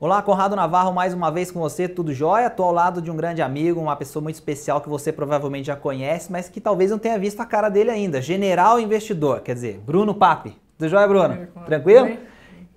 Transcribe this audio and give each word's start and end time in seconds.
Olá, 0.00 0.20
Conrado 0.20 0.56
Navarro, 0.56 0.92
mais 0.92 1.14
uma 1.14 1.30
vez 1.30 1.52
com 1.52 1.60
você, 1.60 1.88
tudo 1.88 2.12
jóia? 2.12 2.48
Estou 2.48 2.66
ao 2.66 2.72
lado 2.72 3.00
de 3.00 3.12
um 3.12 3.16
grande 3.16 3.40
amigo, 3.40 3.80
uma 3.80 3.94
pessoa 3.94 4.20
muito 4.20 4.34
especial 4.34 4.80
que 4.80 4.88
você 4.88 5.12
provavelmente 5.12 5.66
já 5.66 5.76
conhece, 5.76 6.32
mas 6.32 6.48
que 6.48 6.60
talvez 6.60 6.90
não 6.90 6.98
tenha 6.98 7.16
visto 7.16 7.40
a 7.40 7.46
cara 7.46 7.68
dele 7.68 7.90
ainda. 7.90 8.20
General 8.20 8.80
Investidor, 8.80 9.40
quer 9.40 9.54
dizer, 9.54 9.80
Bruno 9.86 10.12
Papi. 10.12 10.56
Tudo 10.76 10.88
jóia, 10.88 11.06
Bruno? 11.06 11.46
Tranquilo? 11.64 12.18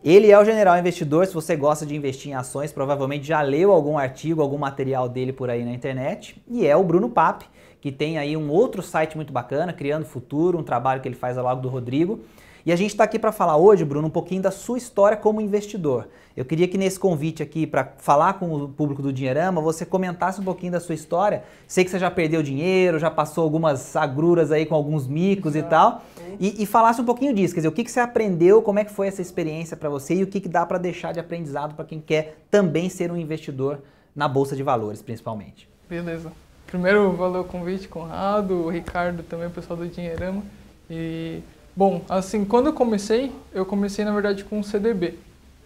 Ele 0.03 0.31
é 0.31 0.37
o 0.37 0.45
General 0.45 0.77
Investidor, 0.77 1.25
se 1.25 1.33
você 1.33 1.55
gosta 1.55 1.87
de 1.87 1.95
investir 1.95 2.31
em 2.31 2.35
ações, 2.35 2.71
provavelmente 2.71 3.25
já 3.25 3.41
leu 3.41 3.71
algum 3.71 3.97
artigo, 3.97 4.39
algum 4.39 4.59
material 4.59 5.09
dele 5.09 5.33
por 5.33 5.49
aí 5.49 5.65
na 5.65 5.73
internet. 5.73 6.39
E 6.47 6.67
é 6.67 6.77
o 6.77 6.83
Bruno 6.83 7.09
Papi, 7.09 7.47
que 7.81 7.91
tem 7.91 8.19
aí 8.19 8.37
um 8.37 8.51
outro 8.51 8.83
site 8.83 9.15
muito 9.15 9.33
bacana, 9.33 9.73
Criando 9.73 10.05
Futuro, 10.05 10.59
um 10.59 10.63
trabalho 10.63 11.01
que 11.01 11.07
ele 11.07 11.15
faz 11.15 11.35
ao 11.35 11.43
lado 11.43 11.61
do 11.61 11.67
Rodrigo. 11.67 12.19
E 12.67 12.71
a 12.73 12.75
gente 12.75 12.89
está 12.89 13.05
aqui 13.05 13.17
para 13.17 13.31
falar 13.31 13.55
hoje, 13.55 13.85
Bruno, 13.85 14.09
um 14.09 14.11
pouquinho 14.11 14.41
da 14.41 14.51
sua 14.51 14.77
história 14.77 15.15
como 15.15 15.39
investidor. 15.39 16.09
Eu 16.35 16.43
queria 16.43 16.67
que 16.67 16.77
nesse 16.77 16.99
convite 16.99 17.41
aqui 17.41 17.65
para 17.65 17.93
falar 17.97 18.33
com 18.33 18.53
o 18.53 18.67
público 18.67 19.01
do 19.01 19.13
Dinheirama, 19.13 19.61
você 19.61 19.85
comentasse 19.85 20.41
um 20.41 20.43
pouquinho 20.43 20.73
da 20.73 20.81
sua 20.81 20.93
história. 20.93 21.45
Sei 21.65 21.85
que 21.85 21.89
você 21.89 21.97
já 21.97 22.11
perdeu 22.11 22.43
dinheiro, 22.43 22.99
já 22.99 23.09
passou 23.09 23.45
algumas 23.45 23.95
agruras 23.95 24.51
aí 24.51 24.65
com 24.65 24.75
alguns 24.75 25.07
micos 25.07 25.55
e 25.55 25.63
tal. 25.63 26.03
E, 26.41 26.61
e, 26.61 26.65
falasse 26.65 26.99
um 26.99 27.05
pouquinho 27.05 27.33
disso, 27.33 27.53
quer 27.53 27.61
dizer, 27.61 27.69
o 27.69 27.71
que, 27.71 27.85
que 27.85 27.89
você 27.89 28.01
aprendeu, 28.01 28.61
como 28.61 28.79
é 28.79 28.83
que 28.83 28.91
foi 28.91 29.07
essa 29.07 29.21
experiência 29.21 29.77
para 29.77 29.87
você 29.87 30.15
e 30.15 30.23
o 30.23 30.27
que, 30.27 30.41
que 30.41 30.49
dá 30.49 30.65
para 30.65 30.77
deixar 30.77 31.13
de 31.13 31.21
aprendizado 31.21 31.73
para 31.73 31.85
quem 31.85 32.01
quer 32.01 32.37
também 32.51 32.89
ser 32.89 33.09
um 33.13 33.15
investidor 33.15 33.79
na 34.13 34.27
Bolsa 34.27 34.57
de 34.57 34.61
Valores, 34.61 35.01
principalmente. 35.01 35.69
Beleza. 35.89 36.33
Primeiro, 36.65 37.13
valeu 37.13 37.43
o 37.43 37.45
convite, 37.45 37.87
Conrado, 37.87 38.55
o 38.55 38.69
Ricardo 38.69 39.23
também, 39.23 39.47
o 39.47 39.51
pessoal 39.51 39.79
do 39.79 39.87
Dinheirama. 39.87 40.43
E 40.89 41.41
Bom, 41.77 42.01
assim, 42.09 42.43
quando 42.43 42.65
eu 42.65 42.73
comecei, 42.73 43.31
eu 43.53 43.63
comecei 43.63 44.03
na 44.03 44.11
verdade 44.11 44.43
com 44.43 44.57
um 44.57 44.63
CDB, 44.63 45.13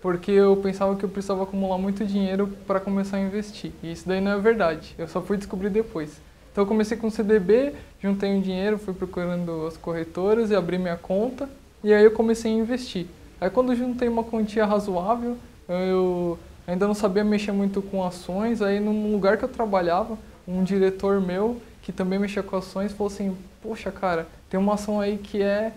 porque 0.02 0.30
eu 0.30 0.58
pensava 0.58 0.94
que 0.98 1.06
eu 1.06 1.08
precisava 1.08 1.44
acumular 1.44 1.78
muito 1.78 2.04
dinheiro 2.04 2.50
para 2.68 2.82
começar 2.82 3.16
a 3.16 3.22
investir. 3.22 3.72
E 3.82 3.94
isso 3.94 4.06
daí 4.06 4.20
não 4.20 4.32
é 4.32 4.38
verdade, 4.38 4.94
eu 4.98 5.08
só 5.08 5.22
fui 5.22 5.38
descobrir 5.38 5.70
depois. 5.70 6.20
Então 6.52 6.66
eu 6.66 6.68
comecei 6.68 6.98
com 6.98 7.10
CDB, 7.10 7.72
juntei 8.04 8.30
um 8.30 8.41
dinheiro, 8.41 8.77
fui 8.77 8.94
procurando 8.94 9.66
as 9.66 9.77
corretoras 9.77 10.52
e 10.52 10.55
abri 10.55 10.77
minha 10.77 10.98
conta, 10.98 11.48
e 11.82 11.94
aí 11.94 12.04
eu 12.04 12.12
comecei 12.12 12.52
a 12.52 12.55
investir. 12.55 13.07
Aí 13.40 13.50
quando 13.50 13.74
juntei 13.74 14.10
uma 14.10 14.26
quantia 14.26 14.66
razoável, 14.66 15.38
eu 15.70 16.38
ainda 16.68 16.88
não 16.88 16.94
sabia 16.94 17.24
mexer 17.24 17.54
muito 17.54 17.82
com 17.82 18.04
ações, 18.04 18.62
aí 18.62 18.82
num 18.82 19.13
lugar 19.13 19.38
que 19.38 19.46
eu 19.46 19.50
trabalhava, 19.50 20.18
um 20.46 20.62
diretor 20.62 21.22
meu, 21.22 21.62
que 21.82 21.94
também 21.94 22.20
mexia 22.20 22.44
com 22.44 22.57
ações, 22.57 22.91
falou 22.91 23.10
assim, 23.10 23.34
poxa 23.63 23.90
cara, 23.91 24.28
tem 24.50 24.60
uma 24.60 24.74
ação 24.74 25.00
aí 25.00 25.18
que 25.18 25.41
é 25.41 25.72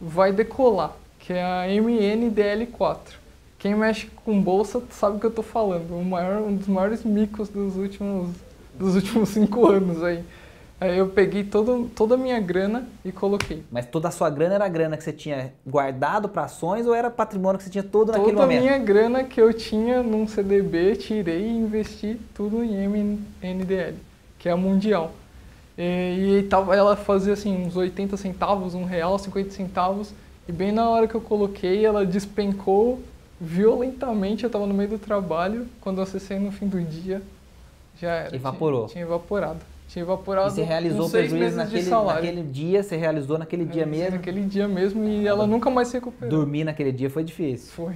vai 0.00 0.32
decolar, 0.32 0.92
que 1.18 1.32
é 1.32 1.42
a 1.42 1.66
MNDL4. 1.68 2.98
Quem 3.58 3.74
mexe 3.74 4.08
com 4.24 4.40
bolsa 4.40 4.82
sabe 4.90 5.16
o 5.16 5.20
que 5.20 5.26
eu 5.26 5.30
estou 5.30 5.44
falando, 5.44 5.96
o 5.98 6.04
maior, 6.04 6.42
um 6.42 6.54
dos 6.54 6.68
maiores 6.68 7.02
micos 7.04 7.48
dos 7.48 7.76
últimos, 7.76 8.30
dos 8.74 8.94
últimos 8.94 9.30
cinco 9.30 9.66
anos 9.66 10.02
aí. 10.02 10.22
Aí 10.78 10.98
eu 10.98 11.08
peguei 11.08 11.42
todo, 11.42 11.90
toda 11.94 12.16
a 12.16 12.18
minha 12.18 12.38
grana 12.38 12.86
e 13.02 13.10
coloquei. 13.10 13.62
Mas 13.72 13.86
toda 13.86 14.08
a 14.08 14.10
sua 14.10 14.28
grana 14.28 14.56
era 14.56 14.66
a 14.66 14.68
grana 14.68 14.94
que 14.96 15.02
você 15.02 15.12
tinha 15.12 15.54
guardado 15.66 16.28
para 16.28 16.42
ações 16.44 16.86
ou 16.86 16.94
era 16.94 17.10
patrimônio 17.10 17.56
que 17.56 17.64
você 17.64 17.70
tinha 17.70 17.82
todo 17.82 18.12
naquele 18.12 18.32
toda 18.32 18.42
momento? 18.42 18.60
Toda 18.60 18.74
a 18.74 18.76
minha 18.76 18.84
grana 18.84 19.24
que 19.24 19.40
eu 19.40 19.54
tinha 19.54 20.02
num 20.02 20.28
CDB, 20.28 20.96
tirei 20.96 21.46
e 21.46 21.56
investi 21.56 22.20
tudo 22.34 22.62
em 22.62 22.86
MNDL, 22.86 23.96
que 24.38 24.50
é 24.50 24.52
a 24.52 24.56
mundial. 24.56 25.12
E, 25.78 26.38
e 26.38 26.42
tava, 26.44 26.74
ela 26.74 26.96
fazia 26.96 27.34
assim 27.34 27.66
uns 27.66 27.76
80 27.76 28.16
centavos, 28.16 28.74
um 28.74 28.84
real, 28.84 29.18
50 29.18 29.50
centavos. 29.50 30.12
E 30.48 30.52
bem 30.52 30.72
na 30.72 30.88
hora 30.88 31.08
que 31.08 31.14
eu 31.14 31.20
coloquei, 31.20 31.84
ela 31.84 32.06
despencou 32.06 33.00
violentamente. 33.40 34.44
Eu 34.44 34.48
estava 34.48 34.66
no 34.66 34.74
meio 34.74 34.90
do 34.90 34.98
trabalho. 34.98 35.66
Quando 35.80 35.98
eu 35.98 36.04
acessei 36.04 36.38
no 36.38 36.50
fim 36.50 36.66
do 36.66 36.80
dia, 36.80 37.20
já 38.00 38.10
era. 38.12 38.36
Evaporou. 38.36 38.86
Tinha, 38.86 38.92
tinha 38.92 39.04
evaporado. 39.04 39.60
Tinha 39.88 40.02
evaporado. 40.02 40.48
E 40.48 40.54
você 40.54 40.62
realizou 40.62 41.06
o 41.06 41.10
prejuízo 41.10 41.56
naquele, 41.56 41.90
naquele 41.90 42.42
dia? 42.42 42.82
Você 42.82 42.96
realizou 42.96 43.38
naquele 43.38 43.64
dia 43.64 43.86
mesmo? 43.86 44.16
Naquele 44.16 44.42
dia 44.42 44.66
mesmo 44.66 45.04
e 45.04 45.26
ela 45.26 45.46
nunca 45.46 45.70
mais 45.70 45.88
se 45.88 45.94
recuperou. 45.94 46.30
Dormir 46.30 46.64
naquele 46.64 46.92
dia 46.92 47.10
foi 47.10 47.22
difícil. 47.22 47.72
Foi. 47.72 47.94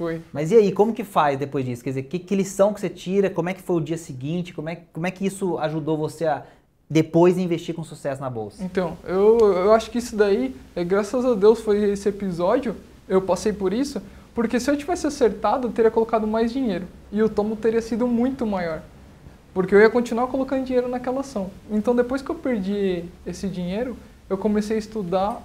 Foi. 0.00 0.22
Mas 0.32 0.50
e 0.50 0.56
aí, 0.56 0.72
como 0.72 0.94
que 0.94 1.04
faz 1.04 1.38
depois 1.38 1.62
disso? 1.62 1.84
Quer 1.84 1.90
dizer, 1.90 2.02
que, 2.04 2.18
que 2.18 2.34
lição 2.34 2.72
que 2.72 2.80
você 2.80 2.88
tira? 2.88 3.28
Como 3.28 3.50
é 3.50 3.54
que 3.54 3.60
foi 3.60 3.76
o 3.76 3.80
dia 3.80 3.98
seguinte? 3.98 4.54
Como 4.54 4.66
é, 4.66 4.78
como 4.94 5.06
é 5.06 5.10
que 5.10 5.26
isso 5.26 5.58
ajudou 5.58 5.98
você 5.98 6.24
a 6.24 6.42
depois 6.90 7.38
investir 7.38 7.72
com 7.72 7.84
sucesso 7.84 8.20
na 8.20 8.28
bolsa? 8.28 8.64
Então, 8.64 8.98
eu, 9.06 9.38
eu 9.38 9.72
acho 9.72 9.92
que 9.92 9.98
isso 9.98 10.16
daí, 10.16 10.56
é, 10.74 10.82
graças 10.82 11.24
a 11.24 11.34
Deus 11.34 11.60
foi 11.60 11.90
esse 11.90 12.08
episódio, 12.08 12.74
eu 13.08 13.22
passei 13.22 13.52
por 13.52 13.72
isso, 13.72 14.02
porque 14.34 14.58
se 14.58 14.68
eu 14.68 14.76
tivesse 14.76 15.06
acertado, 15.06 15.68
eu 15.68 15.72
teria 15.72 15.90
colocado 15.90 16.26
mais 16.26 16.52
dinheiro 16.52 16.86
e 17.12 17.22
o 17.22 17.28
tomo 17.28 17.54
teria 17.54 17.80
sido 17.80 18.08
muito 18.08 18.44
maior. 18.44 18.82
Porque 19.54 19.74
eu 19.74 19.80
ia 19.80 19.90
continuar 19.90 20.26
colocando 20.26 20.64
dinheiro 20.64 20.88
naquela 20.88 21.20
ação. 21.20 21.50
Então, 21.70 21.94
depois 21.94 22.22
que 22.22 22.30
eu 22.30 22.36
perdi 22.36 23.04
esse 23.26 23.48
dinheiro, 23.48 23.96
eu 24.28 24.38
comecei 24.38 24.76
a 24.76 24.78
estudar 24.78 25.42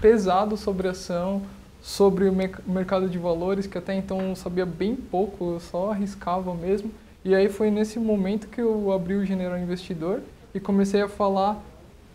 pesado 0.00 0.56
sobre 0.56 0.88
ação, 0.88 1.42
sobre 1.82 2.28
o 2.28 2.34
mercado 2.66 3.08
de 3.08 3.18
valores, 3.18 3.66
que 3.66 3.76
até 3.76 3.94
então 3.94 4.20
eu 4.20 4.36
sabia 4.36 4.66
bem 4.66 4.94
pouco, 4.94 5.54
eu 5.54 5.60
só 5.60 5.90
arriscava 5.90 6.54
mesmo. 6.54 6.90
E 7.24 7.34
aí 7.34 7.48
foi 7.48 7.70
nesse 7.70 7.98
momento 7.98 8.48
que 8.48 8.60
eu 8.60 8.92
abri 8.92 9.14
o 9.14 9.24
General 9.24 9.58
Investidor 9.58 10.20
e 10.54 10.60
comecei 10.60 11.02
a 11.02 11.08
falar, 11.08 11.62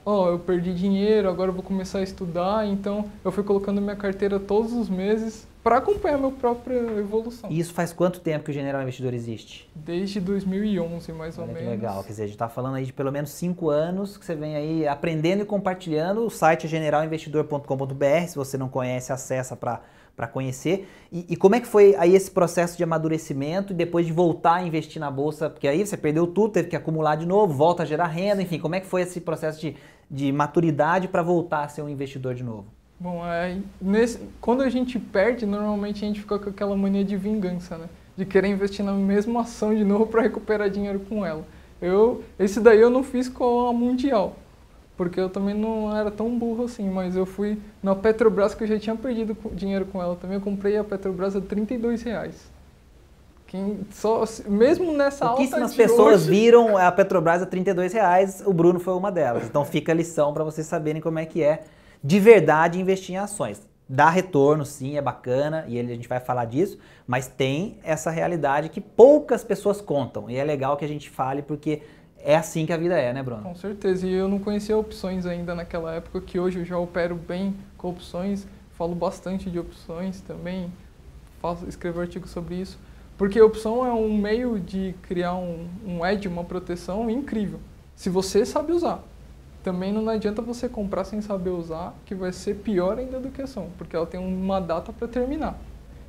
ó, 0.06 0.25
oh, 0.25 0.31
eu 0.31 0.40
perdi 0.40 0.73
dinheiro, 0.73 1.29
agora 1.29 1.50
eu 1.50 1.53
vou 1.53 1.63
começar 1.63 2.00
a 2.00 2.03
estudar, 2.03 2.68
então 2.68 3.06
eu 3.23 3.31
fui 3.31 3.44
colocando 3.44 3.81
minha 3.81 3.96
carteira 3.96 4.40
todos 4.40 4.73
os 4.73 4.90
meses 4.90 5.47
para 5.66 5.78
acompanhar 5.78 6.19
minha 6.19 6.31
própria 6.31 6.75
evolução. 7.00 7.50
E 7.50 7.59
isso 7.59 7.73
faz 7.73 7.91
quanto 7.91 8.19
tempo 8.19 8.46
que 8.46 8.51
o 8.51 8.53
General 8.53 8.84
Investidor 8.84 9.16
existe? 9.16 9.68
Desde 9.73 10.19
2011, 10.19 11.12
mais 11.12 11.40
Olha 11.40 11.47
ou 11.47 11.56
que 11.56 11.56
menos. 11.56 11.72
legal, 11.72 12.03
quer 12.03 12.09
dizer, 12.09 12.22
a 12.22 12.25
gente 12.28 12.35
está 12.35 12.47
falando 12.47 12.75
aí 12.75 12.85
de 12.85 12.94
pelo 12.94 13.12
menos 13.12 13.31
cinco 13.31 13.72
anos 13.72 14.16
que 14.16 14.23
você 14.23 14.35
vem 14.35 14.56
aí 14.56 14.88
aprendendo 14.88 15.41
e 15.41 15.46
compartilhando. 15.46 16.23
O 16.23 16.29
site 16.29 16.67
é 16.67 16.69
generalinvestidor.com.br, 16.69 18.28
se 18.28 18.35
você 18.35 18.59
não 18.59 18.69
conhece, 18.69 19.12
acessa 19.12 19.56
para 19.56 19.81
para 20.16 20.28
conhecer. 20.28 20.88
E, 21.12 21.26
e, 21.30 21.36
como 21.36 21.56
é 21.56 21.59
que 21.59 21.68
foi 21.68 21.96
aí 21.98 22.16
esse 22.16 22.31
processo 22.31 22.78
de 22.78 22.84
amadurecimento 22.84 23.74
e 23.74 23.76
depois 23.76 24.06
de 24.06 24.14
voltar 24.14 24.56
a 24.56 24.64
investir 24.64 25.00
na 25.00 25.12
bolsa? 25.12 25.50
Porque 25.50 25.68
aí 25.68 25.86
você 25.86 25.98
perdeu 25.98 26.26
tudo, 26.26 26.53
teve 26.53 26.70
que 26.70 26.76
acumular 26.76 27.16
de 27.16 27.26
novo, 27.26 27.53
volta 27.53 27.84
a 27.84 27.86
gerar 27.86 28.08
renda, 28.08 28.42
enfim, 28.42 28.59
como 28.59 28.76
é 28.76 28.80
que 28.80 28.88
foi 28.88 29.02
esse 29.02 29.20
processo 29.20 29.59
de, 29.59 29.76
de 30.09 30.31
maturidade 30.31 31.08
para 31.08 31.22
voltar 31.22 31.66
a 31.66 31.68
ser 31.68 31.81
um 31.81 31.90
investidor 31.90 32.34
de 32.34 32.44
novo? 32.44 32.66
Bom, 32.98 33.26
é, 33.26 33.58
nesse, 33.81 34.20
quando 34.40 34.62
a 34.62 34.70
gente 34.70 34.98
perde, 34.98 35.46
normalmente 35.46 36.03
a 36.03 36.08
gente 36.08 36.22
fica 36.22 36.40
com 36.40 36.50
aquela 36.50 36.78
mania 36.78 37.03
de 37.03 37.18
vingança, 37.18 37.78
né? 37.78 37.90
De 38.16 38.26
querer 38.26 38.47
investir 38.47 38.86
na 38.86 38.94
mesma 38.94 39.42
ação 39.42 39.76
de 39.76 39.84
novo 39.84 40.08
para 40.08 40.22
recuperar 40.22 40.70
dinheiro 40.70 41.02
com 41.02 41.26
ela. 41.26 41.46
Eu, 41.82 42.24
esse 42.40 42.62
daí 42.62 42.80
eu 42.80 42.90
não 42.90 43.03
fiz 43.03 43.28
com 43.28 43.68
a 43.68 43.74
Mundial 43.74 44.38
porque 44.98 45.20
eu 45.20 45.30
também 45.30 45.54
não 45.54 45.96
era 45.96 46.10
tão 46.10 46.38
burro 46.38 46.66
assim, 46.66 46.90
mas 46.90 47.16
eu 47.16 47.26
fui 47.26 47.58
na 47.84 47.96
Petrobras 47.96 48.56
que 48.56 48.64
eu 48.64 48.68
já 48.68 48.80
tinha 48.80 48.96
perdido 48.96 49.38
dinheiro 49.54 49.86
com 49.86 50.02
ela 50.02 50.16
também, 50.16 50.38
eu 50.38 50.42
comprei 50.42 50.78
a 50.78 50.84
Petrobras 50.84 51.36
a 51.36 51.42
32 51.42 52.04
reais. 52.04 52.54
Quem 53.48 53.82
só, 53.92 54.24
mesmo 54.48 54.92
nessa 54.92 55.26
alta 55.26 55.38
Pouquíssimas 55.38 55.76
pessoas 55.76 56.22
hoje... 56.24 56.30
viram 56.30 56.78
a 56.78 56.92
Petrobras 56.92 57.42
a 57.42 57.46
32 57.46 57.94
reais, 57.94 58.44
o 58.46 58.52
Bruno 58.52 58.80
foi 58.80 58.94
uma 58.94 59.12
delas. 59.12 59.46
Então 59.46 59.64
fica 59.64 59.92
a 59.92 59.96
lição 59.96 60.34
para 60.34 60.44
vocês 60.44 60.66
saberem 60.66 61.02
como 61.02 61.20
é 61.20 61.26
que 61.26 61.44
é 61.44 61.64
de 62.04 62.20
verdade 62.20 62.80
investir 62.80 63.16
em 63.16 63.18
ações. 63.18 63.62
Dá 63.88 64.10
retorno, 64.10 64.66
sim, 64.66 64.98
é 64.98 65.02
bacana, 65.02 65.64
e 65.68 65.80
a 65.80 65.84
gente 65.84 66.08
vai 66.08 66.20
falar 66.20 66.46
disso, 66.46 66.80
mas 67.06 67.28
tem 67.28 67.78
essa 67.84 68.10
realidade 68.10 68.70
que 68.70 68.82
poucas 68.82 69.44
pessoas 69.44 69.80
contam. 69.80 70.28
E 70.28 70.36
é 70.38 70.44
legal 70.44 70.76
que 70.76 70.84
a 70.84 70.88
gente 70.88 71.08
fale 71.08 71.44
porque 71.44 71.84
é 72.25 72.36
assim 72.36 72.66
que 72.66 72.74
a 72.74 72.78
vida 72.78 72.97
é, 72.97 73.13
né, 73.13 73.22
Bruno? 73.22 73.44
Com 73.44 73.56
certeza. 73.56 74.08
E 74.08 74.12
eu 74.12 74.28
não 74.28 74.40
conhecia 74.40 74.75
opções 74.75 75.28
ainda 75.28 75.53
naquela 75.53 75.94
época, 75.94 76.19
que 76.19 76.40
hoje 76.40 76.59
eu 76.59 76.66
já 76.66 76.78
opero 76.78 77.16
bem 77.16 77.56
com 77.78 77.90
opções, 77.90 78.47
falo 78.72 78.96
bastante 78.96 79.47
de 79.47 79.59
opções 79.59 80.22
também, 80.22 80.74
faço, 81.40 81.68
escrevo 81.69 82.02
artigos 82.02 82.31
sobre 82.31 82.56
isso. 82.56 82.80
Porque 83.16 83.40
opção 83.40 83.85
é 83.85 83.94
um 83.94 84.17
meio 84.17 84.59
de 84.59 84.96
criar 85.03 85.35
um, 85.35 85.67
um 85.85 86.05
edge, 86.05 86.28
uma 86.28 86.44
proteção 86.44 87.09
incrível, 87.09 87.59
se 87.96 88.09
você 88.09 88.44
sabe 88.44 88.73
usar. 88.73 89.03
Também 89.64 89.94
não 89.94 90.09
adianta 90.09 90.41
você 90.41 90.67
comprar 90.67 91.05
sem 91.05 91.22
saber 91.22 91.52
usar, 91.52 91.94
que 92.05 92.14
vai 92.14 92.32
ser 92.32 92.55
pior 92.55 92.97
ainda 92.97 93.20
do 93.20 93.29
que 93.29 93.41
ação, 93.41 93.70
porque 93.78 93.96
ela 93.96 94.05
tem 94.05 94.20
uma 94.20 94.59
data 94.59 94.91
para 94.91 95.08
terminar. 95.08 95.58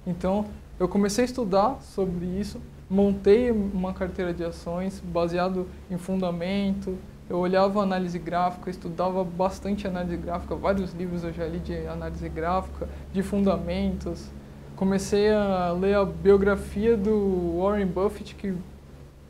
Então, 0.06 0.47
eu 0.79 0.87
comecei 0.87 1.25
a 1.25 1.26
estudar 1.26 1.81
sobre 1.81 2.26
isso, 2.26 2.61
montei 2.88 3.50
uma 3.50 3.93
carteira 3.93 4.32
de 4.32 4.44
ações 4.44 5.00
baseado 5.00 5.67
em 5.91 5.99
fundamento. 5.99 6.97
Eu 7.29 7.38
olhava 7.38 7.82
análise 7.82 8.19
gráfica, 8.19 8.70
estudava 8.70 9.25
bastante 9.25 9.87
análise 9.87 10.17
gráfica, 10.17 10.55
vários 10.55 10.93
livros 10.93 11.25
eu 11.25 11.32
já 11.32 11.44
li 11.47 11.58
de 11.58 11.75
análise 11.88 12.29
gráfica, 12.29 12.88
de 13.12 13.23
fundamentos. 13.23 14.31
Comecei 14.76 15.32
a 15.32 15.73
ler 15.73 15.97
a 15.97 16.05
biografia 16.05 16.97
do 16.97 17.58
Warren 17.58 17.87
Buffett, 17.87 18.35
que 18.37 18.55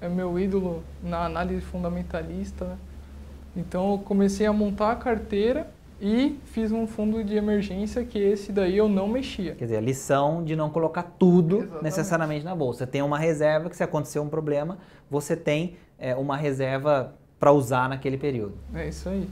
é 0.00 0.08
meu 0.08 0.38
ídolo 0.38 0.82
na 1.02 1.24
análise 1.24 1.62
fundamentalista. 1.62 2.66
Né? 2.66 2.76
Então 3.56 3.92
eu 3.92 3.98
comecei 3.98 4.46
a 4.46 4.52
montar 4.52 4.92
a 4.92 4.96
carteira 4.96 5.70
e 6.00 6.38
fiz 6.44 6.70
um 6.72 6.86
fundo 6.86 7.24
de 7.24 7.36
emergência 7.36 8.04
que 8.04 8.18
esse 8.18 8.52
daí 8.52 8.76
eu 8.76 8.88
não 8.88 9.08
mexia. 9.08 9.54
Quer 9.54 9.64
dizer, 9.64 9.76
a 9.78 9.80
lição 9.80 10.44
de 10.44 10.54
não 10.54 10.68
colocar 10.68 11.02
tudo 11.02 11.58
Exatamente. 11.58 11.84
necessariamente 11.84 12.44
na 12.44 12.54
bolsa. 12.54 12.86
Tem 12.86 13.02
uma 13.02 13.18
reserva 13.18 13.70
que 13.70 13.76
se 13.76 13.82
acontecer 13.82 14.18
um 14.18 14.28
problema, 14.28 14.78
você 15.10 15.34
tem 15.34 15.76
é, 15.98 16.14
uma 16.14 16.36
reserva 16.36 17.14
para 17.38 17.50
usar 17.52 17.88
naquele 17.88 18.18
período. 18.18 18.54
É 18.74 18.88
isso 18.88 19.08
aí. 19.08 19.26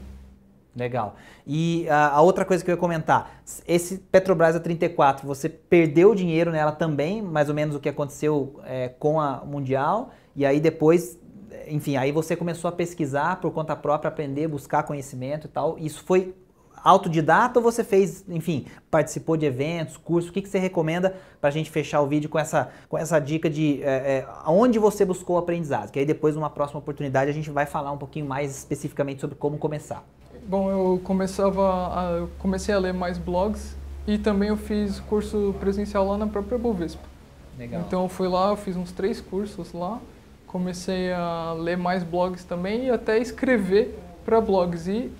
Legal. 0.75 1.15
E 1.47 1.87
a, 1.87 2.09
a, 2.09 2.21
outra 2.21 2.43
coisa 2.43 2.63
que 2.63 2.69
eu 2.69 2.73
ia 2.73 2.79
comentar, 2.79 3.41
esse 3.67 3.97
Petrobras 3.97 4.55
a 4.55 4.59
34, 4.59 5.25
você 5.25 5.47
perdeu 5.47 6.13
dinheiro 6.13 6.51
nela 6.51 6.71
também, 6.71 7.21
mais 7.21 7.47
ou 7.47 7.55
menos 7.55 7.75
o 7.75 7.79
que 7.79 7.87
aconteceu 7.87 8.59
é, 8.65 8.89
com 8.89 9.19
a 9.21 9.45
Mundial, 9.45 10.11
e 10.35 10.45
aí 10.45 10.59
depois, 10.59 11.17
enfim, 11.67 11.95
aí 11.95 12.11
você 12.11 12.35
começou 12.35 12.67
a 12.67 12.71
pesquisar 12.73 13.39
por 13.39 13.51
conta 13.51 13.73
própria, 13.73 14.09
aprender, 14.09 14.49
buscar 14.49 14.83
conhecimento 14.83 15.47
e 15.47 15.49
tal. 15.49 15.77
Isso 15.79 16.03
foi 16.03 16.35
autodidata 16.83 17.59
ou 17.59 17.63
você 17.63 17.83
fez, 17.83 18.23
enfim, 18.29 18.65
participou 18.89 19.35
de 19.35 19.45
eventos, 19.45 19.97
cursos? 19.97 20.29
O 20.29 20.33
que, 20.33 20.41
que 20.41 20.49
você 20.49 20.59
recomenda 20.59 21.15
para 21.39 21.49
a 21.49 21.51
gente 21.51 21.69
fechar 21.69 22.01
o 22.01 22.07
vídeo 22.07 22.29
com 22.29 22.39
essa, 22.39 22.69
com 22.87 22.97
essa 22.97 23.19
dica 23.19 23.49
de 23.49 23.81
é, 23.83 23.87
é, 23.87 24.27
onde 24.47 24.79
você 24.79 25.05
buscou 25.05 25.37
aprendizado? 25.37 25.91
Que 25.91 25.99
aí 25.99 26.05
depois, 26.05 26.35
numa 26.35 26.49
próxima 26.49 26.79
oportunidade, 26.79 27.29
a 27.29 27.33
gente 27.33 27.49
vai 27.49 27.65
falar 27.65 27.91
um 27.91 27.97
pouquinho 27.97 28.25
mais 28.25 28.57
especificamente 28.57 29.21
sobre 29.21 29.35
como 29.35 29.57
começar. 29.57 30.03
Bom, 30.47 30.69
eu 30.69 31.01
começava 31.03 31.99
a, 31.99 32.11
eu 32.19 32.29
comecei 32.39 32.73
a 32.73 32.77
ler 32.77 32.93
mais 32.93 33.17
blogs 33.17 33.75
e 34.07 34.17
também 34.17 34.49
eu 34.49 34.57
fiz 34.57 34.99
curso 34.99 35.55
presencial 35.59 36.07
lá 36.07 36.17
na 36.17 36.27
própria 36.27 36.57
Bovespa. 36.57 37.01
Legal. 37.57 37.81
Então 37.81 38.03
eu 38.03 38.09
fui 38.09 38.27
lá, 38.27 38.49
eu 38.49 38.57
fiz 38.57 38.75
uns 38.75 38.91
três 38.91 39.19
cursos 39.19 39.73
lá, 39.73 39.99
comecei 40.45 41.11
a 41.11 41.53
ler 41.57 41.77
mais 41.77 42.03
blogs 42.03 42.43
também 42.43 42.85
e 42.85 42.89
até 42.91 43.17
escrever 43.17 43.97
para 44.25 44.41
blogs. 44.41 44.87
E 44.87 45.11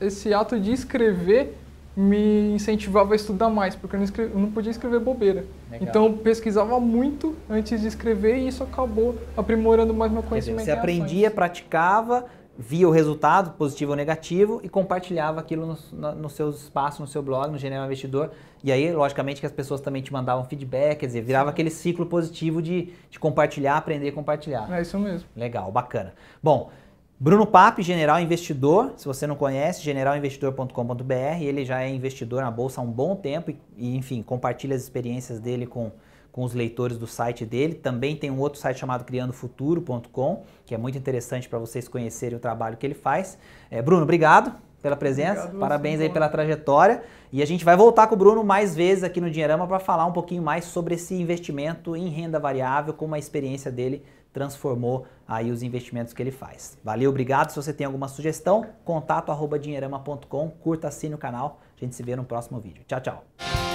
esse, 0.00 0.32
ato 0.32 0.58
de 0.58 0.72
escrever 0.72 1.56
me 1.96 2.54
incentivava 2.54 3.12
a 3.12 3.16
estudar 3.16 3.48
mais, 3.48 3.76
porque 3.76 3.94
eu 3.94 3.98
não, 3.98 4.04
escrevi, 4.04 4.32
eu 4.32 4.40
não 4.40 4.50
podia 4.50 4.70
escrever 4.70 4.98
bobeira. 4.98 5.44
Legal. 5.70 5.88
Então 5.88 6.06
eu 6.06 6.12
pesquisava 6.14 6.80
muito 6.80 7.36
antes 7.48 7.80
de 7.80 7.86
escrever 7.86 8.38
e 8.38 8.48
isso 8.48 8.64
acabou 8.64 9.16
aprimorando 9.36 9.94
mais 9.94 10.10
meu 10.10 10.22
conhecimento. 10.22 10.64
Você 10.64 10.72
aprendia, 10.72 11.30
praticava 11.30 12.24
via 12.56 12.88
o 12.88 12.90
resultado, 12.90 13.50
positivo 13.56 13.90
ou 13.90 13.96
negativo, 13.96 14.60
e 14.62 14.68
compartilhava 14.68 15.40
aquilo 15.40 15.66
nos 15.66 15.92
no, 15.92 16.14
no 16.14 16.30
seus 16.30 16.62
espaços, 16.62 17.00
no 17.00 17.06
seu 17.06 17.22
blog, 17.22 17.50
no 17.50 17.58
General 17.58 17.84
Investidor. 17.84 18.30
E 18.62 18.70
aí, 18.70 18.92
logicamente, 18.92 19.40
que 19.40 19.46
as 19.46 19.52
pessoas 19.52 19.80
também 19.80 20.00
te 20.00 20.12
mandavam 20.12 20.44
feedback, 20.44 21.00
quer 21.00 21.06
dizer, 21.06 21.22
virava 21.22 21.46
Sim. 21.46 21.52
aquele 21.52 21.70
ciclo 21.70 22.06
positivo 22.06 22.62
de, 22.62 22.92
de 23.10 23.18
compartilhar, 23.18 23.76
aprender 23.76 24.08
e 24.08 24.12
compartilhar. 24.12 24.72
É 24.72 24.80
isso 24.80 24.98
mesmo. 24.98 25.28
Legal, 25.36 25.70
bacana. 25.70 26.14
Bom, 26.42 26.70
Bruno 27.18 27.46
Pape, 27.46 27.82
General 27.82 28.20
Investidor, 28.20 28.92
se 28.96 29.06
você 29.06 29.26
não 29.26 29.36
conhece, 29.36 29.82
generalinvestidor.com.br, 29.82 31.14
ele 31.40 31.64
já 31.64 31.82
é 31.82 31.88
investidor 31.88 32.42
na 32.42 32.50
Bolsa 32.50 32.80
há 32.80 32.84
um 32.84 32.90
bom 32.90 33.14
tempo 33.14 33.50
e, 33.50 33.58
e 33.76 33.96
enfim, 33.96 34.22
compartilha 34.22 34.74
as 34.74 34.82
experiências 34.82 35.38
dele 35.38 35.66
com 35.66 35.92
com 36.34 36.42
os 36.42 36.52
leitores 36.52 36.98
do 36.98 37.06
site 37.06 37.46
dele. 37.46 37.74
Também 37.74 38.16
tem 38.16 38.28
um 38.28 38.40
outro 38.40 38.58
site 38.58 38.80
chamado 38.80 39.04
criandofuturo.com, 39.04 40.42
que 40.66 40.74
é 40.74 40.76
muito 40.76 40.98
interessante 40.98 41.48
para 41.48 41.60
vocês 41.60 41.86
conhecerem 41.86 42.36
o 42.36 42.40
trabalho 42.40 42.76
que 42.76 42.84
ele 42.84 42.92
faz. 42.92 43.38
É, 43.70 43.80
Bruno, 43.80 44.02
obrigado 44.02 44.52
pela 44.84 44.96
presença, 44.96 45.44
obrigado, 45.44 45.58
parabéns 45.60 45.98
aí 45.98 46.10
pela 46.10 46.28
trajetória. 46.28 47.02
E 47.32 47.42
a 47.42 47.46
gente 47.46 47.64
vai 47.64 47.74
voltar 47.74 48.06
com 48.06 48.14
o 48.14 48.18
Bruno 48.18 48.44
mais 48.44 48.76
vezes 48.76 49.02
aqui 49.02 49.18
no 49.18 49.30
Dinheirama 49.30 49.66
para 49.66 49.78
falar 49.78 50.04
um 50.04 50.12
pouquinho 50.12 50.42
mais 50.42 50.66
sobre 50.66 50.94
esse 50.94 51.14
investimento 51.14 51.96
em 51.96 52.10
renda 52.10 52.38
variável, 52.38 52.92
como 52.92 53.14
a 53.14 53.18
experiência 53.18 53.72
dele 53.72 54.04
transformou 54.30 55.06
aí 55.26 55.50
os 55.50 55.62
investimentos 55.62 56.12
que 56.12 56.22
ele 56.22 56.30
faz. 56.30 56.76
Valeu, 56.84 57.08
obrigado. 57.08 57.48
Se 57.48 57.56
você 57.56 57.72
tem 57.72 57.86
alguma 57.86 58.08
sugestão, 58.08 58.66
contato 58.84 59.32
arroba 59.32 59.58
dinheirama.com, 59.58 60.50
curta, 60.50 60.88
assine 60.88 61.14
o 61.14 61.18
canal. 61.18 61.60
A 61.74 61.82
gente 61.82 61.94
se 61.94 62.02
vê 62.02 62.14
no 62.14 62.24
próximo 62.24 62.60
vídeo. 62.60 62.84
Tchau, 62.86 63.00
tchau. 63.00 63.73